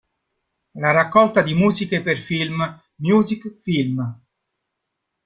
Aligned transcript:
La 0.79 0.89
raccolta 0.89 1.43
di 1.43 1.53
musiche 1.53 2.01
per 2.01 2.17
film 2.17 2.57
"Music, 3.01 3.53
Film. 3.59 4.19